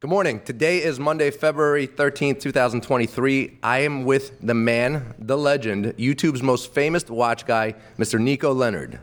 [0.00, 0.40] Good morning.
[0.44, 3.58] Today is Monday, February 13th, 2023.
[3.64, 8.20] I am with the man, the legend, YouTube's most famous watch guy, Mr.
[8.20, 9.00] Nico Leonard.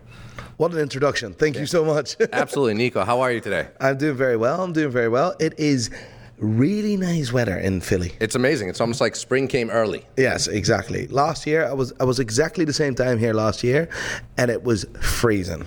[0.56, 1.34] What an introduction.
[1.34, 2.16] Thank you so much.
[2.32, 2.76] Absolutely.
[2.76, 3.68] Nico, how are you today?
[3.82, 4.62] I'm doing very well.
[4.64, 5.36] I'm doing very well.
[5.38, 5.90] It is
[6.38, 8.14] really nice weather in Philly.
[8.22, 8.70] It's amazing.
[8.70, 10.06] It's almost like spring came early.
[10.16, 11.08] Yes, exactly.
[11.08, 13.90] Last year I was I was exactly the same time here last year
[14.38, 15.66] and it was freezing.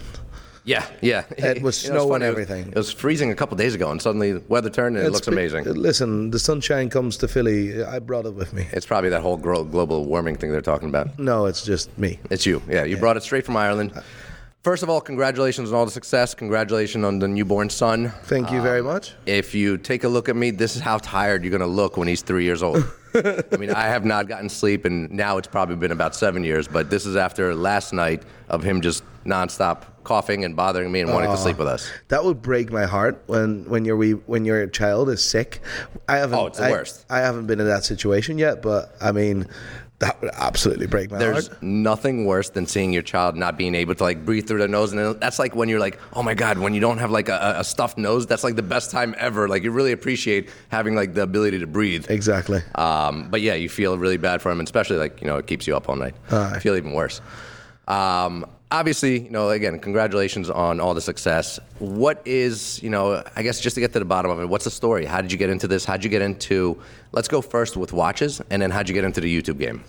[0.68, 1.24] Yeah, yeah.
[1.36, 2.72] It was You know, it's snow funny, and it was- everything.
[2.72, 5.14] It was freezing a couple days ago, and suddenly the weather turned and it It's
[5.14, 5.64] looks be- amazing.
[5.64, 7.82] Listen, the sunshine comes to Philly.
[7.82, 8.66] I brought it with me.
[8.72, 11.18] It's probably that whole global warming thing they're talking about.
[11.18, 12.18] No, it's just me.
[12.30, 12.60] It's you.
[12.68, 13.92] Yeah, you brought it straight from Ireland.
[13.96, 14.02] Uh,
[14.62, 16.34] First of all, congratulations on all the success.
[16.34, 18.12] Congratulations on the newborn son.
[18.24, 19.14] Thank you very um, much.
[19.24, 21.96] If you take a look at me, this is how tired you're going to look
[21.96, 22.84] when he's three years old.
[23.14, 26.66] I mean, I have not gotten sleep, and now it's probably been about seven years,
[26.66, 31.12] but this is after last night of him just nonstop coughing and bothering me and
[31.12, 31.90] wanting to ah, sleep with us.
[32.08, 35.60] That would break my heart when when your wee, when your child is sick.
[36.08, 36.38] I haven't.
[36.38, 37.06] Oh, it's the I, worst.
[37.08, 39.46] I haven't been in that situation yet, but I mean,
[40.00, 41.32] that would absolutely break my heart.
[41.32, 41.62] There's heart.
[41.62, 44.92] nothing worse than seeing your child not being able to like breathe through their nose,
[44.92, 47.28] and then- that's like when you're like, oh my god, when you don't have like
[47.28, 49.48] a, a stuffed nose, that's like the best time ever.
[49.48, 52.08] Like you really appreciate having like the ability to breathe.
[52.10, 52.62] Exactly.
[52.76, 55.46] Um, but yeah, you feel really bad for him, and especially like you know it
[55.46, 56.14] keeps you up all night.
[56.30, 57.20] I feel even worse.
[57.88, 61.58] Um, obviously, you know, again, congratulations on all the success.
[61.78, 64.64] What is, you know, I guess just to get to the bottom of it, what's
[64.64, 65.06] the story?
[65.06, 65.84] How did you get into this?
[65.84, 66.80] How did you get into?
[67.12, 69.82] Let's go first with watches, and then how'd you get into the YouTube game?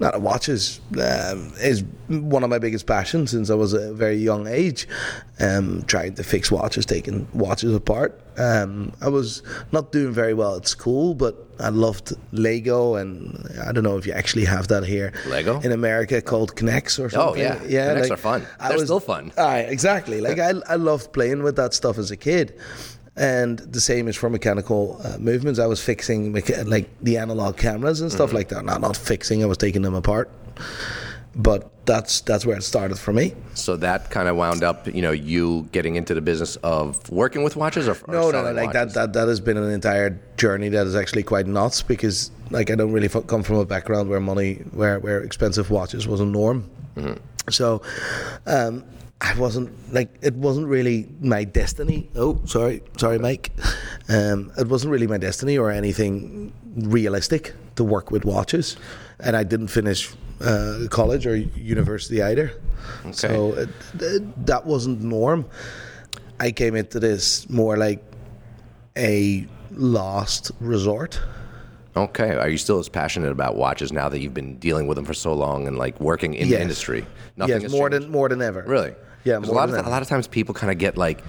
[0.00, 4.46] Now, watches um, is one of my biggest passions since I was a very young
[4.46, 4.88] age.
[5.40, 8.20] Um, trying to fix watches, taking watches apart.
[8.38, 9.42] Um, I was
[9.72, 14.06] not doing very well at school, but I loved Lego, and I don't know if
[14.06, 15.12] you actually have that here.
[15.26, 15.60] Lego?
[15.60, 17.18] in America called K'NEX or something.
[17.20, 17.62] Oh yeah.
[17.66, 18.46] Yeah, K'NEX are fun.
[18.68, 19.32] They're still fun.
[19.36, 20.20] Aye, exactly.
[20.20, 22.58] Like I, I loved playing with that stuff as a kid.
[23.16, 25.58] And the same is for mechanical uh, movements.
[25.60, 28.16] I was fixing mecha- like the analog cameras and Mm-hmm.
[28.16, 28.64] stuff like that.
[28.64, 29.42] Not not fixing.
[29.42, 30.28] I was taking them apart.
[31.36, 33.34] But that's that's where it started for me.
[33.54, 37.42] So that kind of wound up, you know, you getting into the business of working
[37.42, 38.52] with watches, or, or No, no, no.
[38.52, 38.94] Like that, watches?
[38.94, 42.76] that, that has been an entire journey that is actually quite nuts because, like, I
[42.76, 46.24] don't really f- come from a background where money, where where expensive watches was a
[46.24, 46.70] norm.
[47.50, 47.82] So,
[48.46, 48.84] um,
[49.20, 52.10] I wasn't like it wasn't really my destiny.
[52.14, 53.52] Oh, sorry, sorry, Mike.
[54.08, 58.76] Um, it wasn't really my destiny or anything realistic to work with watches,
[59.20, 62.52] and I didn't finish uh, college or university either.
[63.12, 63.68] So it,
[64.00, 65.46] it, that wasn't norm.
[66.40, 68.04] I came into this more like
[68.96, 71.20] a last resort.
[71.96, 72.34] Okay.
[72.34, 75.14] Are you still as passionate about watches now that you've been dealing with them for
[75.14, 77.06] so long and like working in the industry?
[77.36, 78.06] Nothing yes, has more changed?
[78.06, 78.64] than more than ever.
[78.66, 78.94] Really?
[79.24, 79.38] Yeah.
[79.38, 79.88] more a lot than of ever.
[79.88, 81.22] a lot of times people kind of get like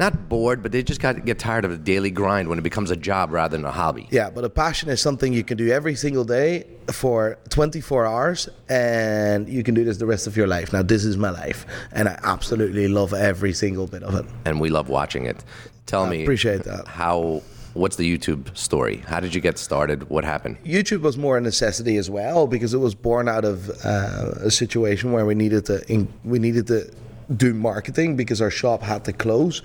[0.00, 2.90] not bored, but they just got get tired of the daily grind when it becomes
[2.90, 4.08] a job rather than a hobby.
[4.10, 8.48] Yeah, but a passion is something you can do every single day for 24 hours,
[8.68, 10.72] and you can do this the rest of your life.
[10.72, 14.24] Now, this is my life, and I absolutely love every single bit of it.
[14.46, 15.44] And we love watching it.
[15.84, 16.88] Tell me, appreciate that.
[16.88, 17.42] How?
[17.74, 18.98] What's the YouTube story?
[19.06, 20.10] How did you get started?
[20.10, 20.56] What happened?
[20.64, 24.50] YouTube was more a necessity as well because it was born out of uh, a
[24.50, 26.90] situation where we needed to in, we needed to
[27.36, 29.62] do marketing because our shop had to close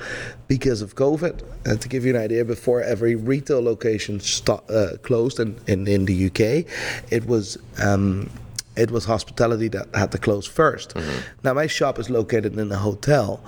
[0.47, 1.43] because of COVID.
[1.66, 5.87] And to give you an idea, before every retail location sto- uh, closed in, in,
[5.87, 6.66] in the UK,
[7.11, 7.57] it was.
[7.81, 8.29] Um,
[8.75, 12.77] it was hospitality that had to close 1st Now my shop is located in a
[12.77, 13.41] hotel.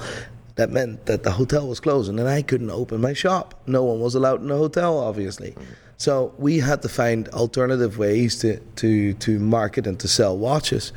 [0.58, 3.62] That meant that the hotel was closing and I couldn't open my shop.
[3.68, 5.52] No one was allowed in the hotel, obviously.
[5.52, 5.64] Mm-hmm.
[5.98, 10.94] So we had to find alternative ways to, to, to market and to sell watches.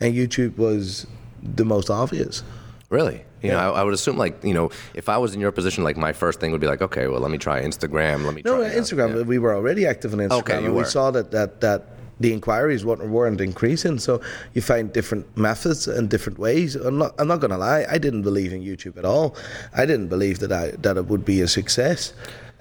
[0.00, 1.06] And YouTube was
[1.42, 2.42] the most obvious.
[2.88, 3.24] Really?
[3.42, 5.82] You know, I, I would assume like you know, if I was in your position,
[5.82, 8.24] like my first thing would be like, okay, well, let me try Instagram.
[8.24, 9.24] Let me No, try Instagram.
[9.24, 10.38] We were already active on Instagram.
[10.40, 11.88] Okay, you and we saw that, that, that
[12.20, 13.98] the inquiries weren't, increasing.
[13.98, 14.20] So
[14.54, 16.76] you find different methods and different ways.
[16.76, 17.86] I'm not, I'm not going to lie.
[17.90, 19.34] I didn't believe in YouTube at all.
[19.74, 22.12] I didn't believe that I that it would be a success.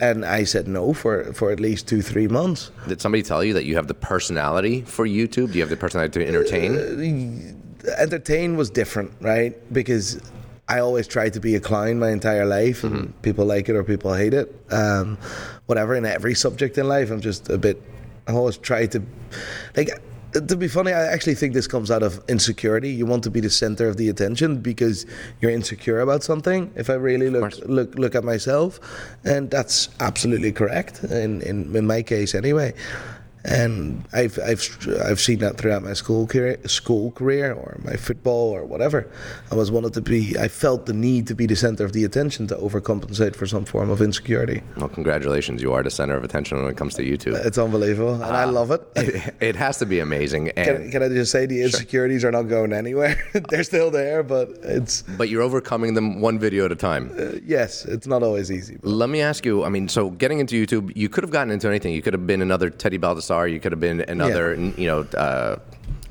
[0.01, 2.71] And I said no for, for at least two, three months.
[2.87, 5.51] Did somebody tell you that you have the personality for YouTube?
[5.51, 7.61] Do you have the personality to entertain?
[7.97, 9.53] entertain was different, right?
[9.73, 10.21] Because
[10.69, 13.83] I always tried to be a clown my entire life, and people like it or
[13.83, 14.55] people hate it.
[14.69, 15.17] Um,
[15.65, 17.81] whatever, in every subject in life, I'm just a bit.
[18.29, 19.01] I always try to,
[19.75, 19.89] like,
[20.33, 20.93] to be funny.
[20.93, 22.91] I actually think this comes out of insecurity.
[22.91, 25.07] You want to be the center of the attention because
[25.41, 26.71] you're insecure about something.
[26.75, 28.79] If I really look look look at myself,
[29.23, 32.73] and that's absolutely correct in in, in my case anyway.
[33.45, 38.49] And I've I've I've seen that throughout my school career, school career or my football
[38.49, 39.09] or whatever.
[39.51, 40.37] I was wanted to be.
[40.37, 43.65] I felt the need to be the center of the attention to overcompensate for some
[43.65, 44.61] form of insecurity.
[44.77, 45.61] Well, congratulations!
[45.61, 47.33] You are the center of attention when it comes to YouTube.
[47.45, 48.81] It's unbelievable, and uh, I love it.
[48.95, 49.33] it.
[49.39, 49.55] it.
[49.55, 50.51] has to be amazing.
[50.55, 52.29] Can, can, I just say the insecurities sure.
[52.29, 53.15] are not going anywhere?
[53.49, 55.01] They're still there, but it's.
[55.01, 57.11] But you're overcoming them one video at a time.
[57.17, 58.77] Uh, yes, it's not always easy.
[58.77, 58.89] But.
[58.89, 59.63] Let me ask you.
[59.63, 61.93] I mean, so getting into YouTube, you could have gotten into anything.
[61.93, 62.97] You could have been another Teddy
[63.29, 64.71] Baldassarre you could have been another, yeah.
[64.77, 65.59] you know, uh,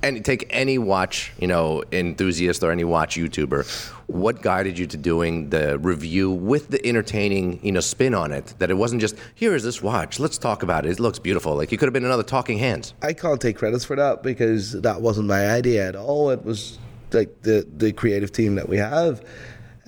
[0.00, 3.90] and take any watch, you know, enthusiast or any watch YouTuber.
[4.06, 8.54] What guided you to doing the review with the entertaining, you know, spin on it?
[8.58, 10.20] That it wasn't just here is this watch.
[10.20, 10.92] Let's talk about it.
[10.92, 11.56] It looks beautiful.
[11.56, 12.94] Like you could have been another Talking Hands.
[13.02, 16.30] I can't take credits for that because that wasn't my idea at all.
[16.30, 16.78] It was
[17.12, 19.24] like the the creative team that we have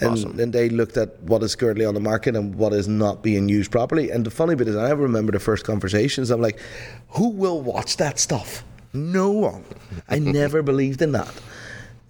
[0.01, 0.39] and, awesome.
[0.39, 3.49] and they looked at what is currently on the market and what is not being
[3.49, 4.11] used properly.
[4.11, 6.31] And the funny bit is, I remember the first conversations.
[6.31, 6.59] I'm like,
[7.09, 8.65] who will watch that stuff?
[8.93, 9.65] No one.
[10.09, 11.33] I never believed in that.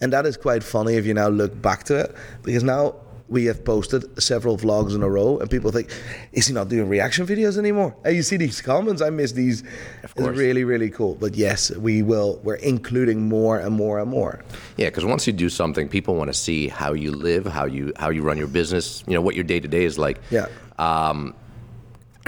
[0.01, 2.95] And that is quite funny if you now look back to it, because now
[3.31, 5.89] we have posted several vlogs in a row, and people think,
[6.33, 7.97] is he not doing reaction videos anymore?
[8.05, 9.63] And you see these comments, I miss these.
[10.03, 10.31] Of course.
[10.31, 11.15] It's really, really cool.
[11.15, 12.41] But yes, we will.
[12.43, 14.45] We're including more and more and more.
[14.77, 17.93] Yeah, because once you do something, people want to see how you live, how you
[17.97, 19.05] how you run your business.
[19.07, 20.21] You know what your day to day is like.
[20.31, 20.47] Yeah.
[20.79, 21.35] Um,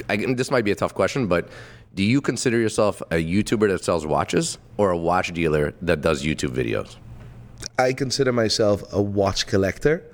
[0.09, 1.49] I, this might be a tough question, but
[1.95, 6.23] do you consider yourself a YouTuber that sells watches or a watch dealer that does
[6.23, 6.97] YouTube videos?
[7.79, 10.05] I consider myself a watch collector.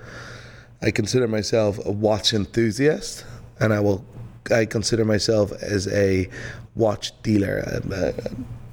[0.83, 3.25] I consider myself a watch enthusiast,
[3.61, 4.05] and I will.
[4.51, 6.29] I consider myself as a
[6.75, 7.63] watch dealer.
[7.67, 8.13] Uh,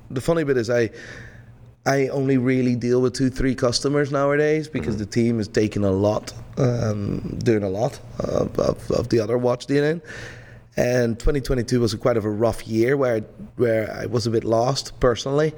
[0.10, 0.92] the funny bit is, I
[1.86, 5.04] I only really deal with two, three customers nowadays because mm-hmm.
[5.04, 9.38] the team is taking a lot, um, doing a lot of, of, of, the other
[9.38, 10.02] watch dealing.
[10.78, 13.22] And 2022 was a quite of a rough year where
[13.58, 15.54] where I was a bit lost personally,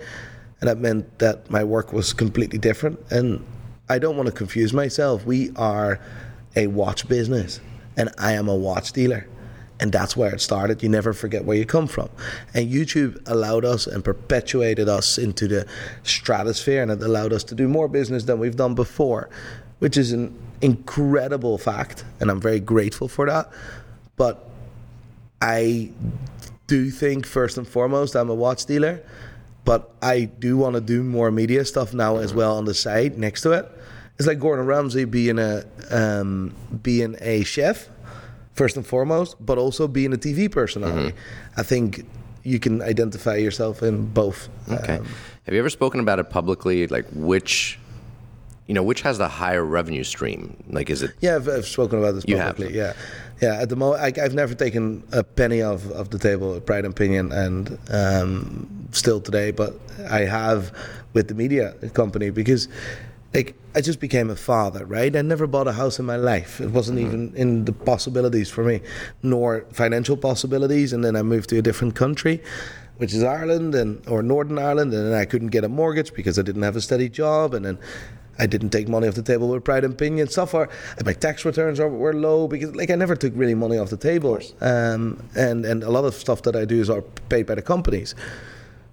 [0.60, 3.00] and that meant that my work was completely different.
[3.10, 3.44] And
[3.90, 5.26] I don't want to confuse myself.
[5.26, 6.00] We are
[6.57, 7.62] a watch business,
[7.95, 9.27] and I am a watch dealer.
[9.80, 10.81] And that's where it started.
[10.81, 12.09] You never forget where you come from.
[12.56, 15.68] And YouTube allowed us and perpetuated us into the
[16.01, 19.30] stratosphere, and it allowed us to do more business than we've done before,
[19.77, 22.04] which is an incredible fact.
[22.19, 23.51] And I'm very grateful for that.
[24.15, 24.50] But
[25.39, 25.92] I
[26.65, 29.04] do think, first and foremost, I'm a watch dealer.
[29.63, 32.39] But I do want to do more media stuff now as mm-hmm.
[32.39, 33.71] well on the side next to it
[34.18, 37.90] it's like Gordon Ramsay being a um, being a chef
[38.54, 41.10] first and foremost, but also being a TV personality.
[41.10, 41.60] Mm-hmm.
[41.60, 42.06] I think
[42.44, 44.50] you can identify yourself in both.
[44.72, 44.96] Okay.
[44.98, 45.06] Um,
[45.46, 46.88] Have you ever spoken about it publicly?
[46.88, 47.78] Like which,
[48.66, 50.64] you know, which has the higher revenue stream?
[50.69, 51.12] Like, is it?
[51.19, 52.75] Yeah, I've, I've spoken about this publicly.
[52.75, 52.94] Yeah,
[53.42, 53.62] yeah.
[53.62, 56.86] At the moment, I, have never taken a penny of, of the table at Pride
[56.86, 59.75] and Pinion, and um, still today, but
[60.10, 60.75] I have
[61.14, 62.68] with the media company because
[63.34, 65.16] like I just became a father, right?
[65.16, 66.60] I never bought a house in my life.
[66.60, 67.08] It wasn't mm-hmm.
[67.08, 68.82] even in the possibilities for me,
[69.22, 70.94] nor financial possibilities.
[70.94, 72.42] And then I moved to a different country,
[72.98, 76.40] which is Ireland and or Northern Ireland, and then I couldn't get a mortgage because
[76.40, 77.78] I didn't have a steady job, and then
[78.40, 80.28] I didn't take money off the table with pride and pinion.
[80.28, 80.70] So far,
[81.04, 83.98] my tax returns are, were low because, like, I never took really money off the
[83.98, 87.56] table, um, and and a lot of stuff that I do is are paid by
[87.56, 88.16] the companies.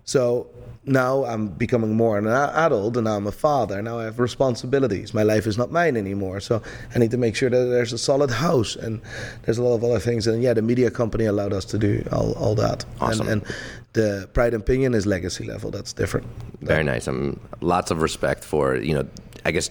[0.05, 0.49] So
[0.87, 3.81] now I'm becoming more an adult and now I'm a father.
[3.83, 5.15] Now I have responsibilities.
[5.15, 6.41] My life is not mine anymore.
[6.41, 6.63] So
[6.95, 9.01] I need to make sure that there's a solid house and
[9.43, 10.27] there's a lot of other things.
[10.27, 12.85] And yeah, the media company allowed us to do all, all that.
[13.01, 13.29] Awesome.
[13.29, 13.55] And, and
[13.95, 15.71] the pride and pinion is legacy level.
[15.71, 16.26] That's different.
[16.61, 17.07] Very nice.
[17.07, 19.07] I'm lots of respect for, you know,
[19.45, 19.71] I guess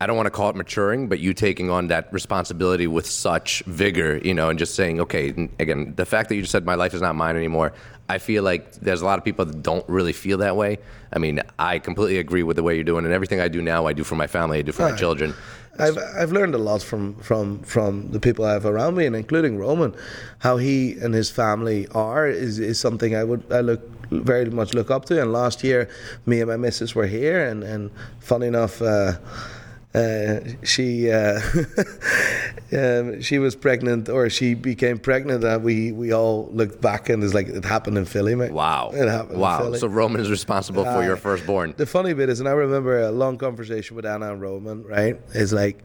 [0.00, 3.62] I don't want to call it maturing, but you taking on that responsibility with such
[3.66, 6.74] vigor, you know, and just saying, okay, again, the fact that you just said my
[6.74, 7.72] life is not mine anymore,
[8.08, 10.78] I feel like there's a lot of people that don't really feel that way.
[11.12, 13.86] I mean, I completely agree with the way you're doing, and everything I do now,
[13.86, 15.32] I do for my family, I do for my children.
[15.78, 19.16] I've I've learned a lot from from from the people I have around me, and
[19.16, 19.94] including Roman,
[20.38, 24.74] how he and his family are is, is something I would I look very much
[24.74, 25.20] look up to.
[25.20, 25.88] And last year,
[26.26, 28.82] me and my missus were here, and and funny enough.
[28.82, 29.14] Uh,
[29.94, 31.40] uh, she uh,
[32.72, 37.22] um, she was pregnant or she became pregnant and we, we all looked back and
[37.22, 38.52] it's like it happened in Philly mate.
[38.52, 38.90] Wow.
[38.92, 39.72] It happened Wow.
[39.74, 41.74] So Roman is responsible uh, for your firstborn.
[41.76, 45.20] The funny bit is and I remember a long conversation with Anna and Roman, right?
[45.32, 45.82] Is like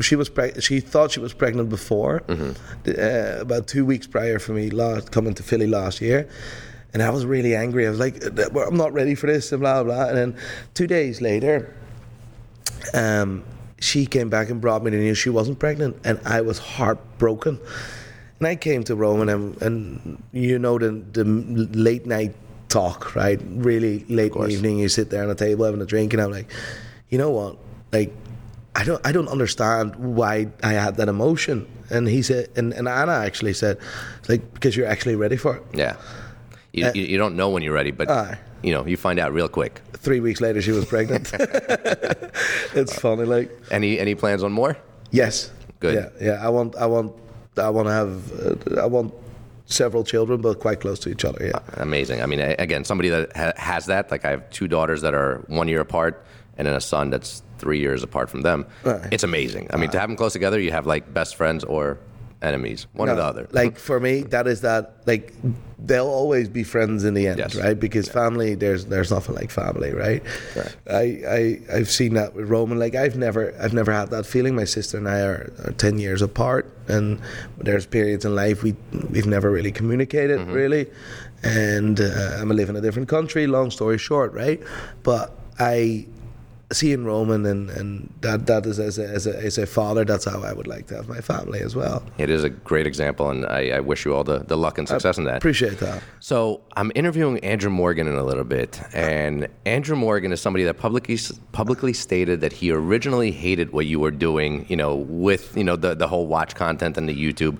[0.00, 2.52] she was preg- she thought she was pregnant before mm-hmm.
[2.86, 6.28] Uh, about 2 weeks prior for me last coming to Philly last year.
[6.94, 7.86] And I was really angry.
[7.86, 10.06] I was like, I'm not ready for this, and blah, blah.
[10.06, 10.36] And then
[10.72, 11.74] two days later,
[12.94, 13.44] um,
[13.78, 17.58] she came back and brought me the news she wasn't pregnant, and I was heartbroken.
[18.38, 22.34] And I came to Rome, and, and you know the the late night
[22.68, 23.40] talk, right?
[23.44, 26.22] Really late in the evening, you sit there on a table having a drink, and
[26.22, 26.50] I'm like,
[27.08, 27.56] you know what,
[27.92, 28.12] like.
[28.78, 31.66] I don't, I don't understand why I had that emotion.
[31.88, 33.78] And he said, and, and Anna actually said,
[34.28, 35.62] like, because you're actually ready for it.
[35.72, 35.96] Yeah.
[36.74, 38.34] You, uh, you, you, don't know when you're ready, but uh,
[38.66, 39.80] you know you find out real quick.
[39.92, 41.30] Three weeks later, she was pregnant.
[42.74, 43.50] it's funny, like.
[43.70, 44.76] Any any plans on more?
[45.10, 45.50] Yes.
[45.80, 45.94] Good.
[45.94, 46.46] Yeah, yeah.
[46.46, 47.12] I want, I want,
[47.56, 49.14] I want to have, uh, I want
[49.66, 51.46] several children, but quite close to each other.
[51.46, 51.56] Yeah.
[51.56, 52.22] Uh, amazing.
[52.22, 54.10] I mean, again, somebody that ha- has that.
[54.10, 56.24] Like, I have two daughters that are one year apart,
[56.56, 58.66] and then a son that's three years apart from them.
[58.84, 59.12] Right.
[59.12, 59.68] It's amazing.
[59.72, 61.98] I mean, to uh, have them close together, you have like best friends or
[62.42, 63.48] enemies, one no, or the other.
[63.52, 65.02] Like for me, that is that.
[65.06, 65.32] Like
[65.78, 67.54] they'll always be friends in the end, yes.
[67.54, 67.78] right?
[67.78, 68.12] Because yeah.
[68.12, 70.22] family, there's there's nothing like family, right?
[70.56, 70.76] right?
[70.90, 72.78] I I I've seen that with Roman.
[72.78, 74.54] Like I've never I've never had that feeling.
[74.54, 77.20] My sister and I are, are ten years apart, and
[77.58, 78.74] there's periods in life we
[79.10, 80.52] we've never really communicated mm-hmm.
[80.52, 80.86] really,
[81.42, 83.46] and uh, I'm live in a different country.
[83.46, 84.60] Long story short, right?
[85.02, 86.06] But I
[86.72, 90.24] seeing Roman and, and that that is as a, as a as a father, that's
[90.24, 92.02] how I would like to have my family as well.
[92.18, 94.88] It is a great example, and I, I wish you all the, the luck and
[94.88, 95.36] success I in that.
[95.36, 96.02] Appreciate that.
[96.20, 100.74] So I'm interviewing Andrew Morgan in a little bit, and Andrew Morgan is somebody that
[100.74, 101.18] publicly
[101.52, 105.76] publicly stated that he originally hated what you were doing, you know, with you know
[105.76, 107.58] the the whole watch content and the YouTube.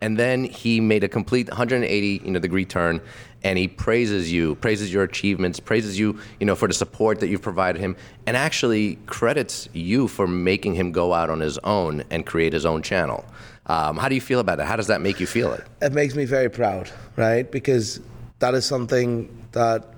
[0.00, 3.00] And then he made a complete 180 you know, degree turn
[3.42, 7.28] and he praises you, praises your achievements, praises you, you know, for the support that
[7.28, 12.02] you've provided him, and actually credits you for making him go out on his own
[12.10, 13.24] and create his own channel.
[13.66, 14.66] Um, how do you feel about that?
[14.66, 15.52] How does that make you feel?
[15.52, 17.50] It it makes me very proud, right?
[17.50, 18.00] Because
[18.40, 19.94] that is something that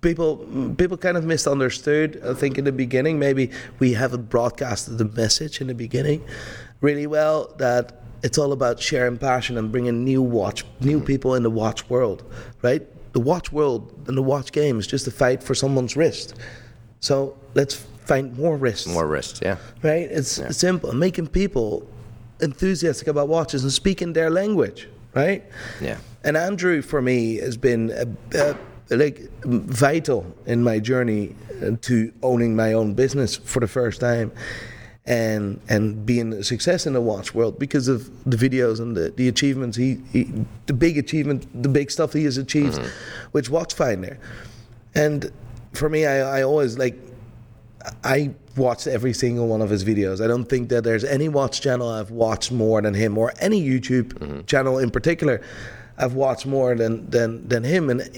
[0.00, 2.22] people people kind of misunderstood.
[2.24, 6.22] I think in the beginning, maybe we haven't broadcasted the message in the beginning
[6.80, 11.06] really well that it's all about sharing passion and bringing new watch, new mm-hmm.
[11.06, 12.22] people in the watch world,
[12.62, 12.82] right?
[13.12, 16.34] The watch world and the watch game is just a fight for someone's wrist.
[17.00, 18.86] So let's find more wrists.
[18.86, 19.56] More wrists, yeah.
[19.82, 20.08] Right?
[20.10, 20.50] It's yeah.
[20.50, 20.92] simple.
[20.92, 21.86] Making people
[22.40, 25.44] enthusiastic about watches and speaking their language, right?
[25.80, 25.98] Yeah.
[26.24, 28.06] And Andrew, for me, has been a,
[28.38, 34.00] a, like vital in my journey uh, to owning my own business for the first
[34.00, 34.30] time
[35.04, 39.10] and and being a success in the watch world because of the videos and the,
[39.10, 40.32] the achievements he, he
[40.66, 43.28] the big achievement the big stuff he has achieved mm-hmm.
[43.32, 44.16] with Watchfinder
[44.94, 45.32] and
[45.72, 46.96] for me I, I always like
[48.04, 51.60] I watched every single one of his videos I don't think that there's any watch
[51.60, 54.42] channel I've watched more than him or any YouTube mm-hmm.
[54.42, 55.40] channel in particular
[55.98, 58.08] I've watched more than than than him and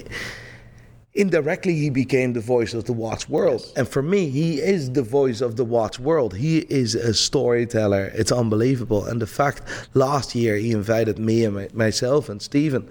[1.14, 3.60] indirectly he became the voice of the watch world.
[3.60, 3.72] Yes.
[3.76, 6.34] and for me he is the voice of the watch world.
[6.34, 8.10] He is a storyteller.
[8.14, 9.04] It's unbelievable.
[9.04, 9.62] And the fact
[9.94, 12.88] last year he invited me and my, myself and Stephen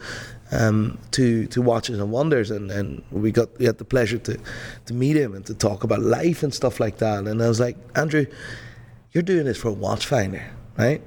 [0.52, 2.50] um, to to watches and wonders.
[2.50, 4.40] And, and we got we had the pleasure to
[4.86, 7.28] to meet him and to talk about life and stuff like that.
[7.28, 8.26] And I was like Andrew
[9.12, 10.44] you're doing this for a watchfinder
[10.78, 11.02] right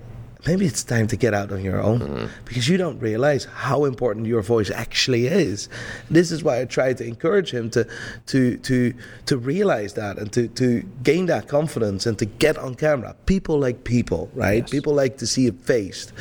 [0.47, 2.27] maybe it's time to get out on your own mm-hmm.
[2.45, 5.69] because you don't realize how important your voice actually is.
[6.11, 7.87] This is why I try to encourage him to
[8.27, 8.95] to to
[9.27, 13.17] to realize that and to to gain that confidence and to get on camera.
[13.27, 14.63] People like people, right?
[14.63, 14.71] Yes.
[14.71, 16.13] People like to see it faced,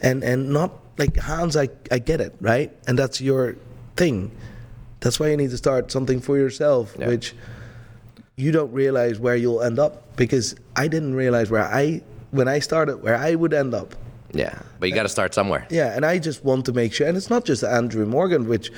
[0.00, 1.56] and and not like hands.
[1.56, 2.72] I I get it, right?
[2.86, 3.56] And that's your
[3.96, 4.30] thing.
[5.00, 7.08] That's why you need to start something for yourself, yeah.
[7.08, 7.34] which
[8.36, 12.02] you don't realize where you'll end up because I didn't realize where I
[12.34, 13.94] when I started where I would end up.
[14.32, 15.66] Yeah, but you got to start somewhere.
[15.70, 18.72] Yeah, and I just want to make sure, and it's not just Andrew Morgan, which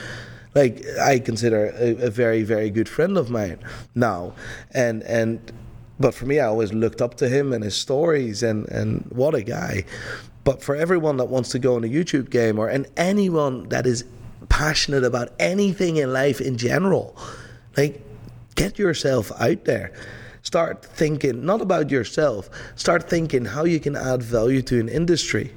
[0.54, 3.58] like I consider a, a, very very good friend of mine
[3.94, 4.34] now,
[4.72, 5.40] and and
[5.98, 9.34] but for me, I always looked up to him and his stories, and and what
[9.34, 9.84] a guy.
[10.44, 13.86] But for everyone that wants to go in a YouTube game, or and anyone that
[13.86, 14.04] is
[14.50, 17.16] passionate about anything in life in general,
[17.78, 18.02] like
[18.56, 19.92] get yourself out there
[20.46, 25.52] start thinking not about yourself start thinking how you can add value to an industry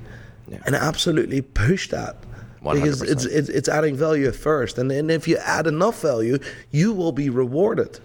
[0.47, 0.57] yeah.
[0.65, 2.15] and absolutely push that
[2.63, 2.73] 100%.
[2.73, 6.39] because it's, it's, it's adding value first and, and if you add enough value
[6.71, 7.99] you will be rewarded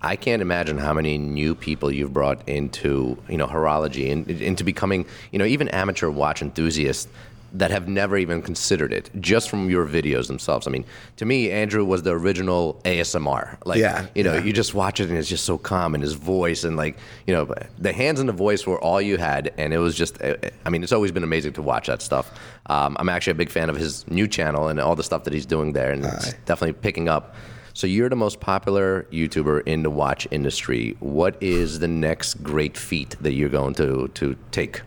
[0.00, 4.62] I can't imagine how many new people you've brought into, you know, horology and into
[4.62, 7.08] becoming, you know, even amateur watch enthusiasts
[7.52, 10.66] that have never even considered it just from your videos themselves.
[10.66, 10.84] I mean,
[11.16, 13.56] to me, Andrew was the original ASMR.
[13.64, 14.44] Like, yeah, you know, yeah.
[14.44, 17.34] you just watch it and it's just so calm and his voice and like, you
[17.34, 19.52] know, the hands and the voice were all you had.
[19.56, 22.38] And it was just, I mean, it's always been amazing to watch that stuff.
[22.66, 25.32] Um, I'm actually a big fan of his new channel and all the stuff that
[25.32, 25.90] he's doing there.
[25.90, 27.34] And it's definitely picking up.
[27.72, 30.96] So you're the most popular YouTuber in the watch industry.
[30.98, 34.82] What is the next great feat that you're going to, to take?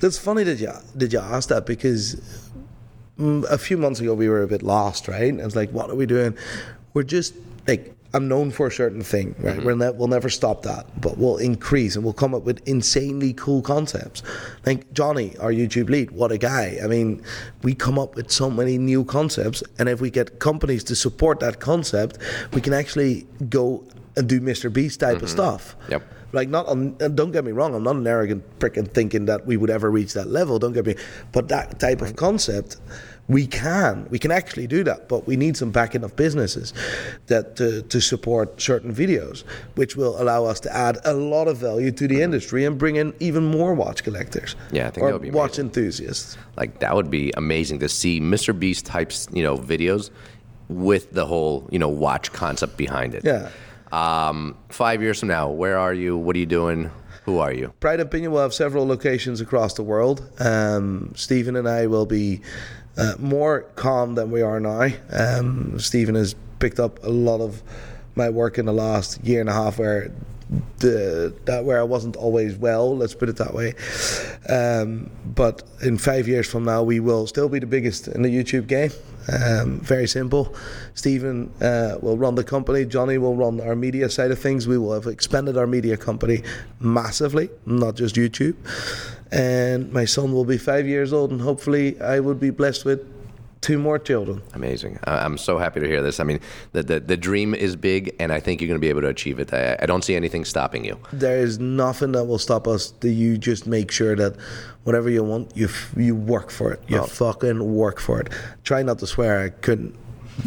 [0.00, 2.16] That's funny that you did you ask that because
[3.18, 5.38] mm, a few months ago we were a bit lost, right?
[5.40, 6.36] I was like, what are we doing?
[6.94, 7.34] We're just
[7.66, 9.56] like I'm known for a certain thing, right?
[9.56, 9.64] Mm-hmm.
[9.64, 13.32] We're ne- we'll never stop that, but we'll increase and we'll come up with insanely
[13.32, 14.22] cool concepts.
[14.66, 16.78] Like Johnny, our YouTube lead, what a guy!
[16.82, 17.22] I mean,
[17.62, 21.40] we come up with so many new concepts, and if we get companies to support
[21.40, 22.18] that concept,
[22.52, 23.84] we can actually go
[24.16, 24.70] and do Mr.
[24.70, 25.76] Beast type of stuff.
[25.82, 25.92] Mm-hmm.
[25.92, 26.02] Yep.
[26.32, 29.26] Like not on, and don't get me wrong, I'm not an arrogant prick and thinking
[29.26, 30.58] that we would ever reach that level.
[30.58, 30.96] Don't get me,
[31.30, 32.78] but that type of concept,
[33.28, 35.08] we can, we can actually do that.
[35.08, 36.72] But we need some backing of businesses
[37.26, 41.58] that to, to support certain videos, which will allow us to add a lot of
[41.58, 42.24] value to the mm-hmm.
[42.24, 44.56] industry and bring in even more watch collectors.
[44.72, 45.66] Yeah, I think or that would be watch amazing.
[45.66, 46.38] enthusiasts.
[46.56, 48.58] Like that would be amazing to see Mr.
[48.58, 50.10] Beast types, you know, videos
[50.68, 53.24] with the whole, you know, watch concept behind it.
[53.24, 53.50] Yeah.
[53.92, 56.16] Um, five years from now, where are you?
[56.16, 56.90] What are you doing?
[57.24, 57.72] Who are you?
[57.78, 60.28] Pride and Pinion will have several locations across the world.
[60.40, 62.40] Um, Stephen and I will be
[62.96, 64.88] uh, more calm than we are now.
[65.10, 67.62] Um, Stephen has picked up a lot of
[68.16, 70.10] my work in the last year and a half, where
[70.78, 72.96] the that where I wasn't always well.
[72.96, 73.74] Let's put it that way.
[74.48, 78.28] Um, but in five years from now, we will still be the biggest in the
[78.28, 78.90] YouTube game.
[79.32, 80.54] Um, very simple.
[80.94, 82.84] Stephen uh, will run the company.
[82.84, 84.66] Johnny will run our media side of things.
[84.66, 86.42] We will have expanded our media company
[86.80, 88.56] massively, not just YouTube.
[89.30, 93.06] And my son will be five years old, and hopefully, I would be blessed with
[93.62, 94.42] two more children.
[94.52, 94.98] Amazing.
[95.04, 96.20] I'm so happy to hear this.
[96.20, 96.40] I mean,
[96.72, 99.08] the, the, the dream is big, and I think you're going to be able to
[99.08, 99.54] achieve it.
[99.54, 100.98] I, I don't see anything stopping you.
[101.12, 102.92] There is nothing that will stop us.
[103.02, 104.36] You just make sure that
[104.84, 106.80] whatever you want, you f- you work for it.
[106.88, 107.04] You Oh.
[107.06, 108.28] fucking work for it.
[108.64, 109.40] Try not to swear.
[109.40, 109.94] I couldn't.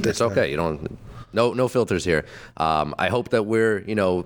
[0.04, 0.52] It's okay.
[0.52, 0.98] You don't.
[1.34, 2.26] No, no filters here.
[2.58, 4.26] Um, I hope that we're, you know,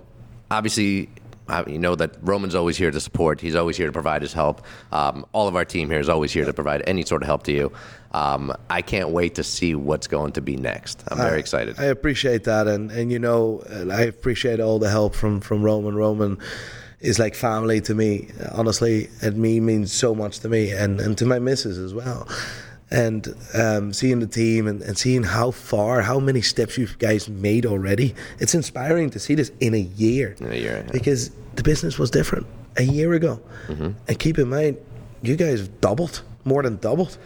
[0.52, 1.10] obviously,
[1.50, 3.42] uh, you know that Roman's always here to support.
[3.42, 4.66] He's always here to provide his help.
[4.92, 7.44] Um, all of our team here is always here to provide any sort of help
[7.44, 7.72] to you.
[8.12, 11.04] Um, I can't wait to see what's going to be next.
[11.10, 11.80] I'm very excited.
[11.80, 15.96] I appreciate that, and and you know, I appreciate all the help from from Roman.
[15.96, 16.38] Roman
[17.00, 18.30] is like family to me.
[18.52, 22.28] Honestly, it me means so much to me, and and to my missus as well.
[22.92, 27.30] And um, seeing the team and, and seeing how far, how many steps you guys
[27.30, 30.36] made already, it's inspiring to see this in a year.
[30.40, 30.92] In a year, yeah.
[30.92, 32.48] because the business was different
[32.78, 33.40] a year ago.
[33.68, 33.92] Mm-hmm.
[34.08, 34.78] And keep in mind,
[35.22, 37.18] you guys have doubled, more than doubled,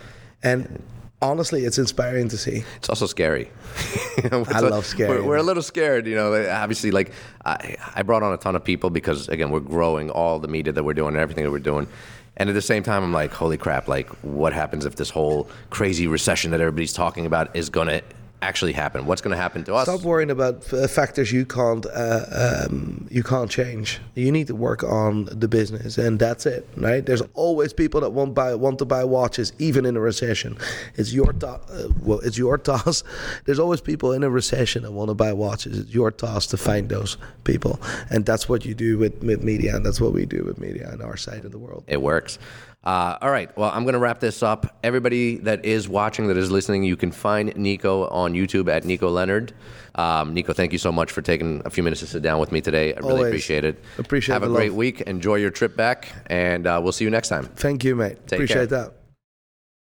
[0.41, 0.84] and
[1.23, 2.63] honestly, it's inspiring to see.
[2.78, 3.49] It's also scary.
[4.32, 5.21] I love scary.
[5.21, 6.34] We're, we're a little scared, you know.
[6.49, 7.12] Obviously, like
[7.45, 10.73] I, I brought on a ton of people because again, we're growing all the media
[10.73, 11.88] that we're doing and everything that we're doing.
[12.36, 13.88] And at the same time, I'm like, holy crap!
[13.88, 18.02] Like, what happens if this whole crazy recession that everybody's talking about is going to
[18.43, 19.06] actually happen?
[19.06, 19.88] What's going to happen to us?
[19.88, 23.99] Stop worrying about uh, factors you can't uh, um, you can't change.
[24.15, 26.67] You need to work on the business, and that's it.
[26.77, 27.06] Right?
[27.06, 30.58] There's always people that want buy want to buy watches, even in a recession.
[30.95, 33.06] It's your ta- uh, well, it's your task.
[33.45, 35.79] There's always people in a recession that want to buy watches.
[35.79, 37.79] It's your task to find those people,
[38.10, 40.91] and that's what you do with, with media, and that's what we do with media
[40.91, 41.84] on our side of the world.
[41.88, 42.39] It works.
[42.84, 43.56] Uh, all right.
[43.58, 44.76] Well, I'm going to wrap this up.
[44.84, 49.10] Everybody that is watching, that is listening, you can find Nico on YouTube at Nico
[49.10, 49.54] Leonard.
[49.96, 52.52] Um, Nico, thank you so much for taking a few minutes to sit down with
[52.52, 52.93] me today.
[52.93, 53.28] I really Always.
[53.28, 53.82] appreciate it.
[53.98, 54.36] Appreciate it.
[54.36, 55.02] Have a the great week.
[55.02, 57.46] Enjoy your trip back, and uh, we'll see you next time.
[57.46, 58.17] Thank you, mate.
[58.28, 58.84] Take Appreciate care.
[58.86, 59.02] that.